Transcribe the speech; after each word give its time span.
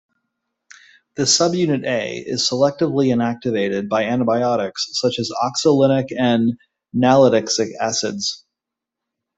The 1.15 1.23
subunit 1.25 1.85
A 1.85 2.15
is 2.27 2.49
selectively 2.49 3.13
inactivated 3.13 3.87
by 3.87 4.05
antibiotics 4.05 4.87
such 4.99 5.19
as 5.19 5.29
oxolinic 5.43 6.07
and 6.17 6.55
nalidixic 6.97 7.69
acids. 7.79 8.43